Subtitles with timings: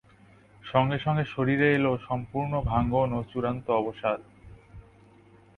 [0.63, 4.19] সঙ্গে সঙ্গে শরীরে এল সম্পূর্ণ ভাঙন ও চূড়ান্ত অবসাদ।